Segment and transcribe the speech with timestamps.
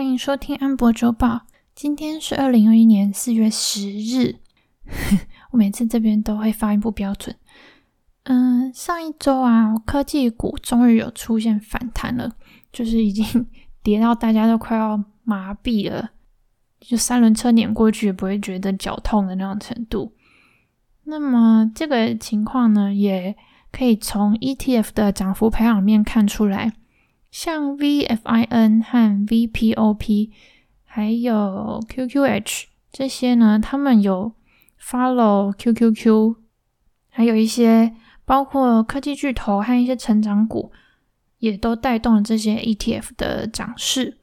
[0.00, 1.42] 欢迎收听安博周报。
[1.74, 4.36] 今天是二零二一年四月十日。
[5.52, 7.36] 我每次这边都会发音不标准。
[8.22, 12.34] 嗯，上一周啊，科技股终于有出现反弹了，
[12.72, 13.46] 就是已经
[13.84, 16.12] 跌到大家都快要麻痹了，
[16.80, 20.14] 就三轮车碾过去也不会觉得脚痛的那种程度。
[21.04, 23.36] 那么这个情况呢，也
[23.70, 26.72] 可以从 ETF 的涨幅排行面看出来，
[27.30, 30.30] 像 VFIN 和 VPOP，
[30.84, 34.32] 还有 QQH 这些呢，他们有
[34.80, 36.36] follow QQQ，
[37.08, 40.72] 还有一些包括科技巨头和一些成长股，
[41.38, 44.18] 也都带动了这些 ETF 的涨势。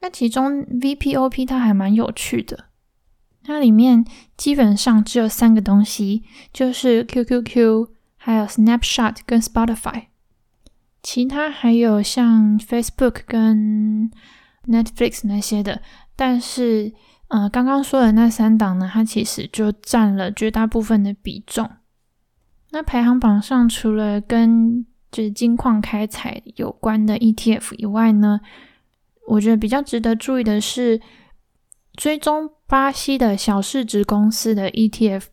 [0.00, 2.66] 那其中 VPOP 它还蛮有趣的。
[3.42, 4.04] 它里面
[4.38, 10.04] 基本上只有三个东西，就是 QQQ，还有 Snapshot 跟 Spotify，
[11.04, 14.10] 其他还有像 Facebook 跟
[14.66, 15.80] Netflix 那些的。
[16.16, 16.92] 但是，
[17.28, 21.70] 呃，刚刚说的那三档呢，它其实就占了绝大部分的比重。
[22.72, 28.40] 那排行榜上除了跟就是金矿开采有关的 ETF 以外呢，
[29.28, 31.00] 我觉得比较值得注意的是
[31.94, 32.50] 追踪。
[32.66, 35.24] 巴西的小市值公司的 ETF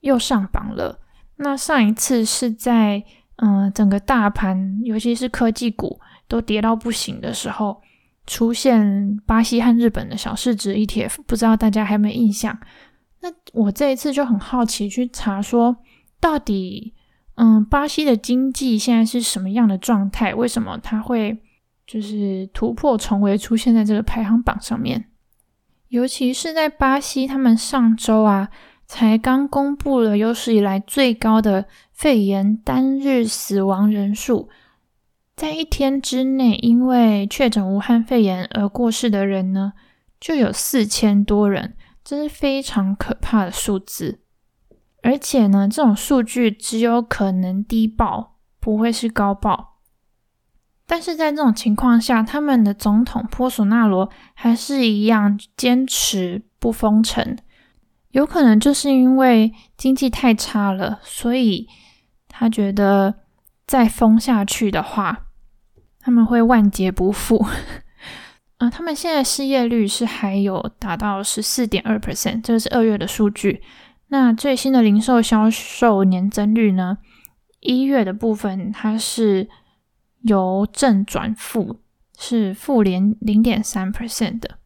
[0.00, 1.00] 又上榜了。
[1.36, 3.04] 那上一次是在
[3.36, 7.80] 嗯、整个大盘，尤其是科技股都跌到不行的时候，
[8.26, 12.56] 出现巴西和日本的小市值 ETF，不知道大家还有没有印象？
[13.20, 15.76] 那我这一次就很好奇去查说，
[16.20, 16.94] 到底
[17.36, 20.34] 嗯，巴西的经济现在是什么样的状态？
[20.34, 21.38] 为什么它会
[21.86, 25.06] 就是突破重围，出现在这个排行榜上面？
[25.88, 28.48] 尤其是在巴西，他们上周啊，
[28.94, 34.50] 才刚公布了有史以来最高的肺炎单日死亡人数，
[35.34, 39.72] 在一天之内，因为确诊武汉肺炎而过世的人呢，
[40.20, 44.20] 就有四千多人，这是非常可怕的数字。
[45.02, 49.78] 而且呢，这种数据只有可能低报，不会是高报。
[50.86, 57.38] 但是在这种情况下，他们的总统波索纳罗还是一样坚持不封城，
[58.12, 61.68] 有可能就是因为经济太差了，所以
[62.28, 63.14] 他觉得
[63.66, 65.26] 再封下去的话，
[66.00, 67.44] 他们会万劫不复。
[68.56, 73.62] 啊， 他们现在失业率是还有达到十四点二 percent，这个是二月的数据。
[74.08, 76.98] 那最新的零售销售年增率呢？
[77.60, 79.48] 一月的部分它是。
[80.24, 81.80] 由正转负，
[82.16, 84.58] 是负零零点三 percent 的。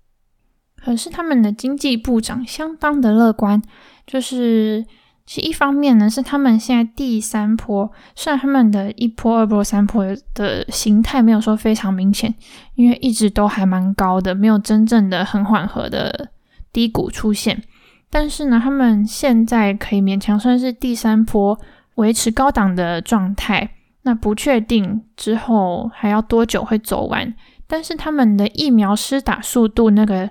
[0.86, 3.60] 可是他们的经济部长相当的乐观，
[4.06, 4.86] 就是
[5.26, 12.32] 其一方面呢，是他们现在第三波，虽然他们的一波、二波、三波的形态没有说非常明显，
[12.76, 16.28] 因为一直都还蛮高的，没有真正的很缓和的
[16.72, 17.60] 低谷出现。
[18.08, 21.58] 但是呢，他们现在可以勉强算是第三波
[21.97, 23.68] 维持高档的状态。
[24.03, 27.34] 那不确定之后还要多久会走完，
[27.66, 30.30] 但是他们的疫苗施打速度那个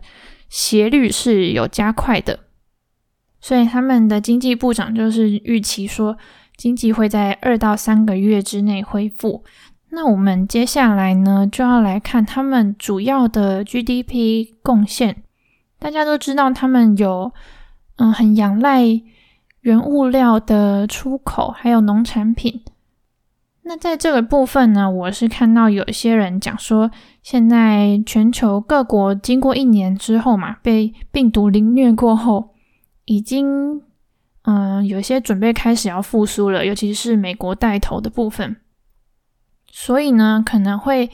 [0.58, 2.40] 斜率是有加快的，
[3.42, 6.18] 所以他们的经济部长就是预期说
[6.56, 9.44] 经济会在二到三个月之内恢复。
[9.90, 15.24] 那我们接下来呢就要来看他们主要的 GDP 贡献。
[15.78, 17.34] 大家都知道他们有
[17.98, 18.82] 嗯很仰赖
[19.60, 22.64] 原物料的出口，还有农产品。
[23.68, 26.92] 那在这个部分呢，我是看到有一些人讲说，
[27.24, 32.54] 现在全球各国经过一年之后嘛，被病毒凌虐过后，
[33.06, 33.78] 已经
[34.44, 38.58] 嗯、呃、有些准备开始要复苏了，尤其是美国带头的部分，
[39.72, 41.10] 所以呢可能会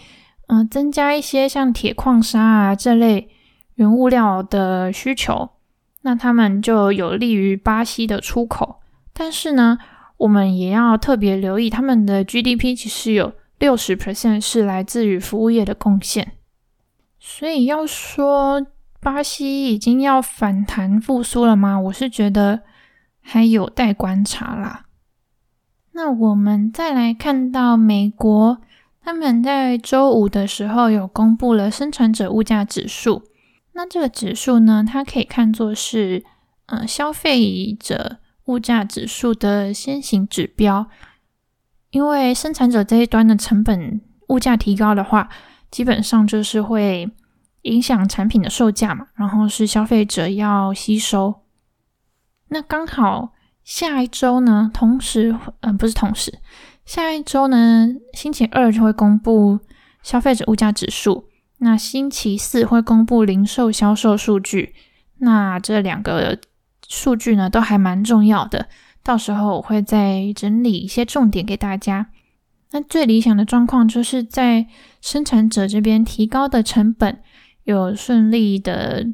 [0.48, 3.30] 嗯、增加一些像铁矿砂啊这类
[3.76, 5.52] 原物料的需求，
[6.02, 8.82] 那他们就有利于巴西的出口，
[9.14, 9.78] 但是呢。
[10.22, 16.34] 我们也要特别留意，他们的 GDP 其实有六十 percent 是来自于服务业的贡献，
[17.20, 18.68] 所以要说
[19.00, 21.80] 巴西已经要反弹复苏了吗？
[21.80, 22.62] 我是觉得
[23.20, 24.86] 还有待观察啦。
[25.94, 28.62] 那我们再来看到美国，
[29.04, 33.24] 他们在周五的时候有公布了生产者物价指数，
[33.74, 36.24] 那这个指数呢，它可以看作是
[36.68, 38.20] 呃消费者。
[38.52, 40.86] 物价指数的先行指标，
[41.92, 45.30] 因为生产者这一端的成本物价提高的话，
[45.72, 47.10] 基本上就是会
[47.62, 51.42] 影响产品的售价嘛，然后是消费者要吸收。
[52.50, 53.32] 那刚好
[53.64, 56.40] 下一周呢，同时，嗯、不是同时，
[56.84, 59.60] 下一周呢，星期二就会公布
[60.04, 61.30] 消费者物价指数。
[61.60, 64.76] 那星期四会公布零售销售数据。
[65.20, 66.40] 那这两个
[66.92, 68.68] 数据呢，都还蛮重要的。
[69.02, 72.08] 到时候我会再整理一些重点给大家。
[72.72, 74.68] 那最理想的状况就是在
[75.02, 77.20] 生产者这边提高的成本
[77.64, 79.08] 有顺利的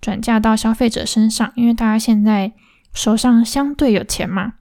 [0.00, 2.52] 转嫁到消费者身上，因为大家现在
[2.92, 4.54] 手上相对有钱嘛，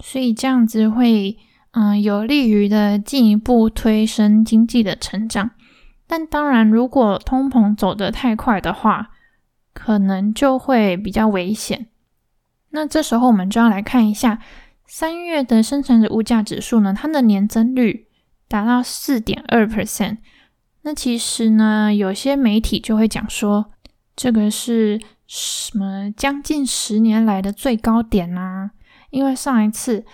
[0.00, 1.38] 所以这样子会
[1.70, 5.52] 嗯有利于的进一步推升经济的成长。
[6.06, 9.10] 但当然，如果通膨走得太快的话，
[9.72, 11.88] 可能就会比较危险。
[12.70, 14.38] 那这时候我们就要来看一下
[14.86, 18.08] 三月的生产者物价指数呢，它的年增率
[18.48, 20.18] 达到四点二 percent。
[20.82, 23.72] 那其实呢，有些媒体就会讲说，
[24.16, 28.70] 这个是什么将近十年来的最高点啊？
[29.10, 30.04] 因为上一次，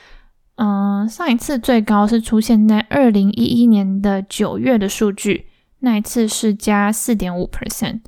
[0.56, 5.46] 嗯、上一次最高是出现在二零一一年的九月的数据，
[5.80, 8.00] 那一次是加四点五 percent。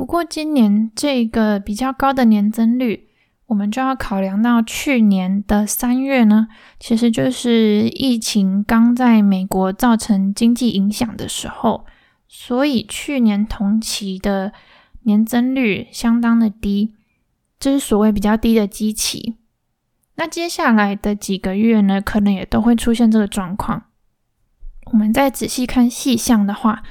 [0.00, 3.10] 不过今年这个比较高的年增率，
[3.48, 6.48] 我们就要考量到去年的三月呢，
[6.78, 11.84] 其实就是疫情刚在美国造成经济影响的时候，
[12.26, 14.54] 所以去年同期的
[15.02, 16.94] 年增率相当的低，
[17.58, 19.36] 这是所谓比较低的基期。
[20.14, 23.82] 那接下来的几个月呢，可能也都会出现这个状况。
[24.92, 26.82] 我们再仔细看细项的话。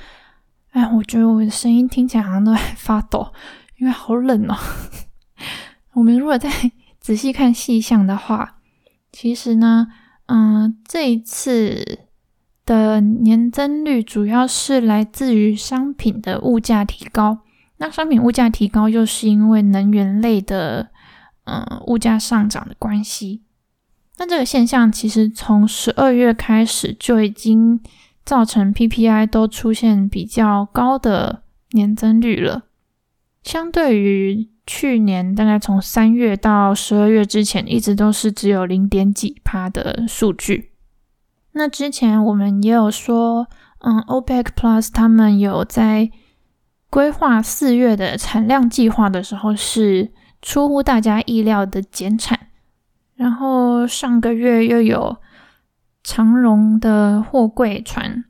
[0.72, 3.34] 哎，我觉得我的声音听起来好像都在发抖，
[3.78, 4.56] 因为好冷哦。
[5.94, 6.50] 我们如果再
[7.02, 8.58] 仔细看细项的话，
[9.12, 9.88] 其实呢，
[10.28, 12.06] 嗯、这一次
[12.66, 17.40] 的年增率主要是来自于商品的物价提高。
[17.78, 20.92] 那商品物价提高，又是因为能源类的，
[21.46, 23.42] 嗯、物价上涨的关系。
[24.20, 27.82] 那这个现象其实从十二月开始就已经。
[28.26, 32.64] 造成 PPI 都出现比较高的年增率了，
[33.42, 40.72] 相对于去年，大概从三月到十二月之前，一直都是只有零点几趴的数据。
[41.54, 43.48] 那之前我们也有说，
[43.80, 46.12] 嗯，OPEC Plus 他们有在
[46.90, 50.12] 规划四月的产量计划的时候，是
[50.42, 52.50] 出乎大家意料的减产，
[53.16, 55.18] 然后上个月又有。
[56.12, 58.26] 长荣的货柜船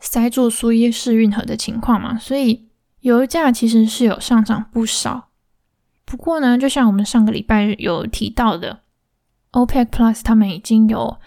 [0.00, 2.68] 塞住苏伊士运河的情况嘛，所以
[3.02, 5.28] 油价其实是有上涨不少。
[6.04, 8.80] 不过呢，就像我们上个礼拜有提到的
[9.52, 11.18] ，OPEC Plus 他们已经有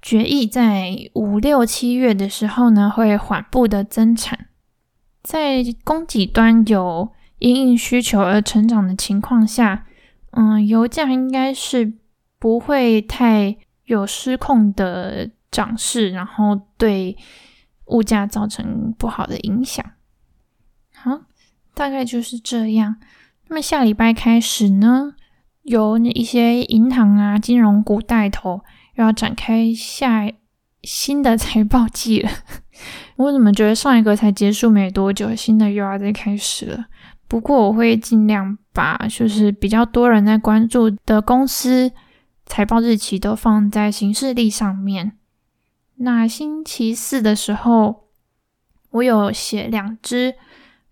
[0.00, 4.46] 决议，在五六七月的时候呢，会缓步的增产。
[5.24, 7.10] 在供给端有
[7.40, 9.86] 因应需求而成长的情况下，
[10.30, 11.94] 嗯，油价应该是
[12.38, 13.56] 不会太
[13.86, 15.32] 有失控的。
[15.50, 17.16] 涨势，然后对
[17.86, 19.84] 物价造成不好的影响。
[20.94, 21.22] 好，
[21.74, 22.96] 大概就是这样。
[23.48, 25.14] 那么下礼拜开始呢，
[25.62, 28.60] 由一些银行啊、金融股带头，
[28.96, 30.30] 又要展开下
[30.82, 32.30] 新的财报季了。
[33.16, 36.86] 我怎么觉得上一个才结束没多久，新的又要再开始了？
[37.26, 41.92] 不过我会尽量把就是比较多人在关注的公司
[42.46, 45.17] 财报日期都放在行事历上面。
[46.00, 48.08] 那星期四的时候，
[48.90, 50.34] 我有写两只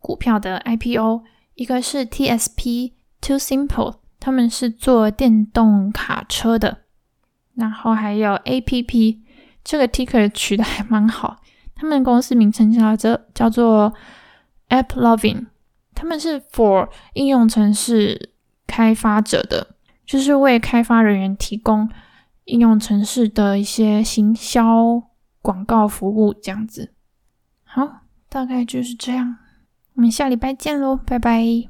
[0.01, 1.23] 股票的 IPO，
[1.55, 6.79] 一个是 TSP Too Simple，他们是做电动卡车的，
[7.55, 9.21] 然后还有 APP，
[9.63, 11.41] 这个 ticker 取的还蛮好，
[11.77, 13.95] 他们公司名称叫做叫做
[14.69, 15.47] Apploving，
[15.95, 18.33] 他们是 for 应用程式
[18.67, 21.89] 开发者的，就是为开发人员提供。
[22.47, 25.01] 应用程式的一些行销
[25.41, 26.93] 广告服务这样子，
[27.63, 29.37] 好，大概就是这样。
[29.95, 31.65] 我们下礼拜见喽，拜拜。